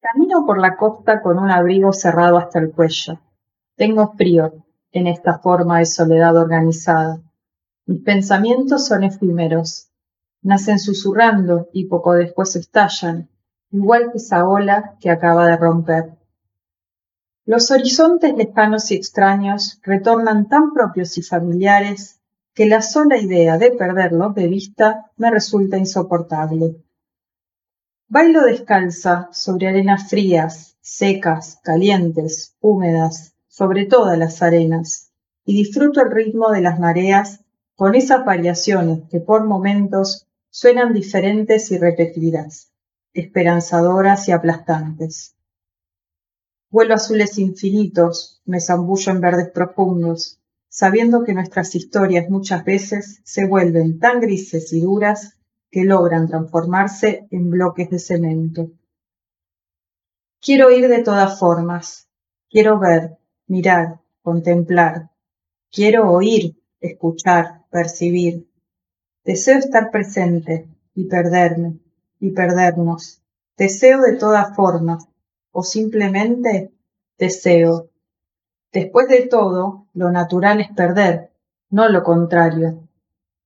Camino 0.00 0.46
por 0.46 0.58
la 0.58 0.76
costa 0.76 1.20
con 1.20 1.38
un 1.38 1.50
abrigo 1.50 1.92
cerrado 1.92 2.38
hasta 2.38 2.58
el 2.58 2.72
cuello. 2.72 3.20
Tengo 3.76 4.14
frío 4.14 4.64
en 4.92 5.06
esta 5.06 5.38
forma 5.38 5.78
de 5.78 5.84
soledad 5.84 6.36
organizada. 6.38 7.20
Mis 7.84 8.02
pensamientos 8.02 8.86
son 8.86 9.04
efímeros. 9.04 9.90
Nacen 10.42 10.78
susurrando 10.78 11.68
y 11.74 11.84
poco 11.84 12.14
después 12.14 12.56
estallan, 12.56 13.28
igual 13.70 14.10
que 14.10 14.16
esa 14.16 14.48
ola 14.48 14.96
que 15.00 15.10
acaba 15.10 15.46
de 15.46 15.58
romper. 15.58 16.16
Los 17.44 17.70
horizontes 17.70 18.34
lejanos 18.34 18.90
y 18.90 18.94
extraños 18.94 19.80
retornan 19.82 20.48
tan 20.48 20.72
propios 20.72 21.18
y 21.18 21.22
familiares 21.22 22.20
que 22.54 22.64
la 22.64 22.80
sola 22.80 23.18
idea 23.18 23.58
de 23.58 23.72
perderlos 23.72 24.34
de 24.34 24.46
vista 24.46 25.10
me 25.16 25.30
resulta 25.30 25.76
insoportable. 25.76 26.76
Bailo 28.12 28.42
descalza 28.42 29.28
sobre 29.30 29.68
arenas 29.68 30.10
frías, 30.10 30.76
secas, 30.80 31.60
calientes, 31.62 32.56
húmedas, 32.60 33.36
sobre 33.46 33.86
todas 33.86 34.18
las 34.18 34.42
arenas, 34.42 35.12
y 35.44 35.54
disfruto 35.54 36.02
el 36.02 36.10
ritmo 36.10 36.50
de 36.50 36.60
las 36.60 36.80
mareas 36.80 37.44
con 37.76 37.94
esas 37.94 38.24
variaciones 38.24 39.08
que 39.08 39.20
por 39.20 39.46
momentos 39.46 40.26
suenan 40.50 40.92
diferentes 40.92 41.70
y 41.70 41.78
repetidas, 41.78 42.72
esperanzadoras 43.12 44.26
y 44.26 44.32
aplastantes. 44.32 45.36
Vuelo 46.68 46.94
azules 46.94 47.38
infinitos, 47.38 48.42
me 48.44 48.60
zambullo 48.60 49.12
en 49.12 49.20
verdes 49.20 49.50
profundos, 49.50 50.40
sabiendo 50.68 51.22
que 51.22 51.32
nuestras 51.32 51.76
historias 51.76 52.28
muchas 52.28 52.64
veces 52.64 53.20
se 53.22 53.46
vuelven 53.46 54.00
tan 54.00 54.18
grises 54.18 54.72
y 54.72 54.80
duras 54.80 55.36
que 55.70 55.84
logran 55.84 56.26
transformarse 56.26 57.26
en 57.30 57.50
bloques 57.50 57.90
de 57.90 57.98
cemento. 57.98 58.70
Quiero 60.40 60.70
ir 60.70 60.88
de 60.88 61.02
todas 61.02 61.38
formas, 61.38 62.08
quiero 62.48 62.78
ver, 62.78 63.18
mirar, 63.46 64.00
contemplar, 64.22 65.10
quiero 65.70 66.10
oír, 66.10 66.56
escuchar, 66.80 67.66
percibir. 67.70 68.48
Deseo 69.24 69.58
estar 69.58 69.90
presente 69.90 70.66
y 70.94 71.04
perderme 71.04 71.78
y 72.18 72.30
perdernos. 72.30 73.22
Deseo 73.56 74.00
de 74.00 74.14
todas 74.14 74.56
formas 74.56 75.06
o 75.52 75.62
simplemente 75.62 76.72
deseo. 77.18 77.90
Después 78.72 79.08
de 79.08 79.26
todo, 79.26 79.86
lo 79.92 80.10
natural 80.10 80.60
es 80.60 80.70
perder, 80.72 81.30
no 81.68 81.88
lo 81.88 82.02
contrario. 82.02 82.88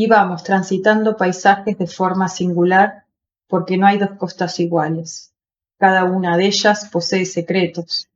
Íbamos 0.00 0.44
transitando 0.44 1.16
paisajes 1.16 1.76
de 1.76 1.88
forma 1.88 2.28
singular 2.28 3.02
porque 3.48 3.76
no 3.76 3.84
hay 3.84 3.98
dos 3.98 4.10
costas 4.10 4.60
iguales. 4.60 5.32
Cada 5.76 6.04
una 6.04 6.36
de 6.36 6.46
ellas 6.46 6.88
posee 6.92 7.26
secretos, 7.26 8.08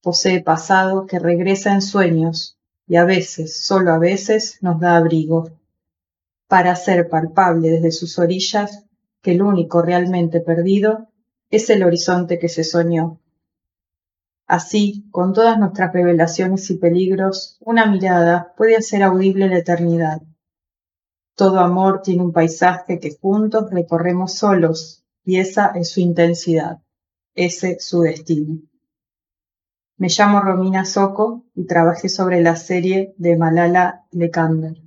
posee 0.00 0.42
pasado 0.42 1.04
que 1.04 1.18
regresa 1.18 1.74
en 1.74 1.82
sueños 1.82 2.56
y 2.86 2.96
a 2.96 3.04
veces, 3.04 3.66
solo 3.66 3.92
a 3.92 3.98
veces, 3.98 4.62
nos 4.62 4.80
da 4.80 4.96
abrigo, 4.96 5.50
para 6.48 6.72
hacer 6.72 7.10
palpable 7.10 7.68
desde 7.68 7.90
sus 7.90 8.18
orillas 8.18 8.86
que 9.20 9.32
el 9.32 9.42
único 9.42 9.82
realmente 9.82 10.40
perdido 10.40 11.08
es 11.50 11.68
el 11.68 11.82
horizonte 11.82 12.38
que 12.38 12.48
se 12.48 12.64
soñó. 12.64 13.20
Así, 14.46 15.04
con 15.10 15.34
todas 15.34 15.58
nuestras 15.58 15.92
revelaciones 15.92 16.70
y 16.70 16.78
peligros, 16.78 17.58
una 17.60 17.84
mirada 17.84 18.54
puede 18.56 18.76
hacer 18.76 19.02
audible 19.02 19.50
la 19.50 19.58
eternidad 19.58 20.22
todo 21.36 21.60
amor 21.60 22.00
tiene 22.02 22.22
un 22.22 22.32
paisaje 22.32 22.98
que 22.98 23.16
juntos 23.20 23.70
recorremos 23.70 24.34
solos 24.34 25.04
y 25.22 25.38
esa 25.38 25.66
es 25.74 25.90
su 25.90 26.00
intensidad, 26.00 26.78
ese 27.34 27.78
su 27.78 28.00
destino. 28.00 28.58
Me 29.98 30.08
llamo 30.08 30.40
Romina 30.40 30.84
Soco 30.84 31.44
y 31.54 31.66
trabajé 31.66 32.08
sobre 32.08 32.40
la 32.40 32.56
serie 32.56 33.14
de 33.18 33.36
Malala 33.36 34.06
Lekander. 34.12 34.85